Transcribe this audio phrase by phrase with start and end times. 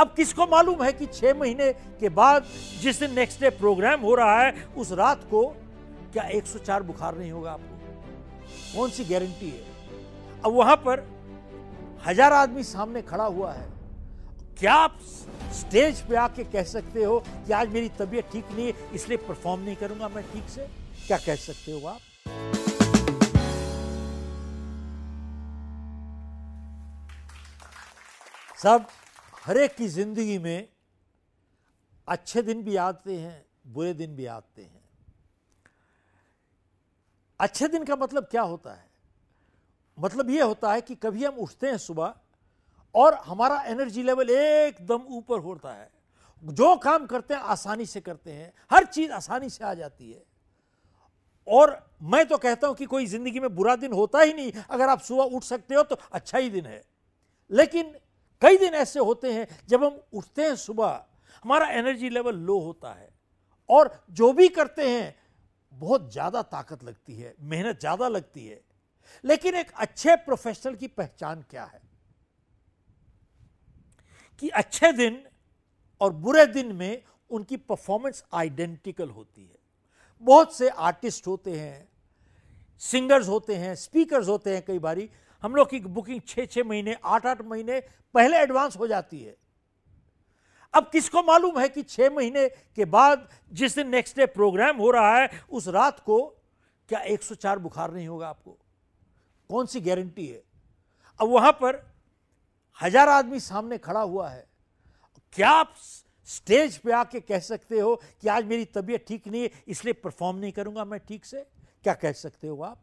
[0.00, 2.44] अब किसको मालूम है कि छह महीने के बाद
[2.80, 5.44] जिस दिन नेक्स्ट डे प्रोग्राम हो रहा है, उस रात को
[6.12, 8.76] क्या 104 बुखार नहीं होगा आपको?
[8.76, 9.64] कौन सी गारंटी है?
[10.44, 11.04] अब वहाँ पर
[12.06, 13.68] हज़ार आदमी सामने खड़ा हुआ है।
[14.58, 14.98] क्या आप
[15.54, 19.60] स्टेज पे आके कह सकते हो कि आज मेरी तबीयत ठीक नहीं है, इसलिए परफॉर्म
[19.62, 20.66] नहीं करूँगा मैं ठीक से?
[21.06, 22.00] क्या कह सकते हो आप?
[28.56, 28.86] सब
[29.50, 30.68] हर एक की ज़िंदगी में
[32.08, 34.82] अच्छे दिन भी आते हैं, बुरे दिन भी आते हैं।
[37.40, 38.90] अच्छे दिन का मतलब क्या होता है?
[40.00, 42.14] मतलब यह होता है कि कभी हम उठते हैं सुबह
[42.94, 45.90] और हमारा एनर्जी लेवल एकदम ऊपर होता है।
[46.44, 50.22] जो काम करते हैं, आसानी से करते हैं। हर चीज़ आसानी से आ जाती है।
[51.48, 54.88] और मैं तो कहता हूँ कि कोई ज़िंदगी में बुरा दिन होता ही नहीं। अगर
[54.88, 56.84] आप सुबह उठ सकते हो तो अच्छा ही दिन है।
[57.50, 57.94] लेकिन
[58.42, 61.02] कई दिन ऐसे होते हैं जब हम उठते हैं सुबह,
[61.44, 63.08] हमारा एनर्जी लेवल लो होता है
[63.68, 65.14] और जो भी करते हैं,
[65.72, 68.60] बहुत ज़्यादा ताकत लगती है, मेहनत ज़्यादा लगती है।
[69.24, 71.80] लेकिन एक अच्छे प्रोफेशनल की पहचान क्या है?
[74.38, 75.22] कि अच्छे दिन
[76.00, 79.58] और बुरे दिन में उनकी परफॉर्मेंस आइडेंटिकल होती है।
[80.22, 81.88] बहुत से आर्टिस्ट होते हैं
[82.82, 85.08] सिंगर्स होते हैं स्पीकर्स होते हैं कई बारी
[85.42, 87.80] हम लोग की बुकिंग छः छः महीने, आठ आठ महीने
[88.14, 89.36] पहले एडवांस हो जाती है।
[90.74, 94.90] अब किसको मालूम है कि छः महीने के बाद जिस दिन नेक्स्ट डे प्रोग्राम हो
[94.90, 96.20] रहा है, उस रात को
[96.88, 98.58] क्या 104 बुखार नहीं होगा आपको?
[99.50, 100.42] कौन सी गारंटी है?
[101.20, 101.82] अब वहाँ पर
[102.80, 104.46] हज़ार आदमी सामने खड़ा हुआ है।
[105.34, 105.74] क्या आप
[106.28, 110.36] स्टेज पे आके कह सकते हो कि आज मेरी तबीयत ठीक नहीं है, इसलिए परफॉर्म
[110.36, 111.46] नहीं करूँगा मैं ठीक से?
[111.84, 112.80] क्या कह सकते हो आप?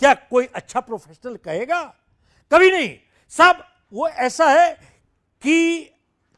[0.00, 1.82] क्या कोई अच्छा प्रोफेशनल कहेगा?
[2.52, 4.74] कभी नहीं। सब वो ऐसा है
[5.42, 5.90] कि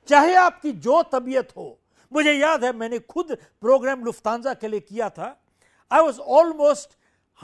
[0.09, 1.81] चाहे आपकी जो तबीयत हो,
[2.13, 5.45] मुझे याद है मैंने खुद प्रोग्राम लुफ्तानजा के लिए किया था।
[5.93, 6.91] I was almost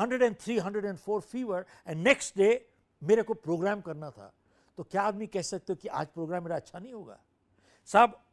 [0.00, 2.68] 103 104 fever and next day
[3.02, 4.34] मेरे को प्रोग्राम करना था।
[4.76, 7.20] तो क्या आदमी कह सकते हो कि आज प्रोग्राम मेरा अच्छा नहीं होगा?
[7.86, 8.24] साहब,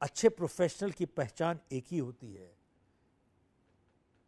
[0.00, 2.56] अच्छे प्रोफेशनल की पहचान एक ही होती है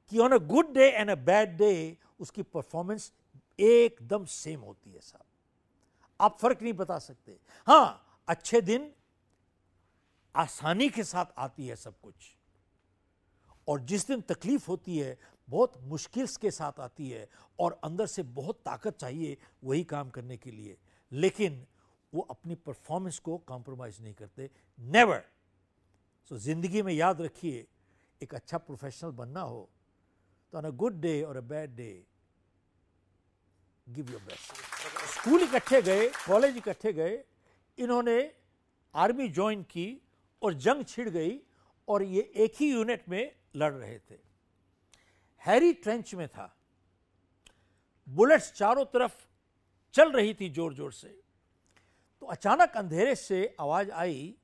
[0.08, 3.12] कि on a good day and a bad day उसकी परफॉर्मेंस
[3.58, 5.24] एकदम सेम होती है साहब।
[6.20, 8.92] आप फ़र्क नहीं बता सकते। हाँ, अच्छे दिन
[10.34, 12.14] आसानी के साथ आती है सब कुछ।
[13.68, 15.18] और जिस दिन तकलीफ़ होती है,
[15.48, 20.36] बहुत मुश्किल के साथ आती है और अंदर से बहुत ताकत चाहिए वही काम करने
[20.36, 20.76] के लिए।
[21.12, 21.64] लेकिन
[22.12, 25.22] वो अपनी परफॉर्मेंस को कॉम्प्रोमाइज नहीं करते। नेवर
[26.30, 27.66] सो ज़िंदगी में याद रखिए,
[28.20, 29.68] एक अच्छा प्रोफेशनल बनना हो
[30.52, 32.06] तो ऑन अ गुड डे और a bad day
[33.86, 34.52] give your best
[35.14, 37.22] school इकट्ठे गए कॉलेज इकट्ठे गए,
[37.78, 38.18] इन्होंने
[38.94, 39.86] आर्मी ज्वाइन की
[40.42, 41.38] और जंग छिड़ गई
[41.88, 44.18] और ये एक ही यूनिट में लड़ रहे थे।
[45.42, 46.54] हैरी ट्रेंच में था।
[48.08, 49.12] बुलेट्स चारों तरफ़
[49.94, 51.08] चल रही थी ज़ोर ज़ोर से।
[52.22, 54.34] तो अचानक अंधेरे से आवाज़ आई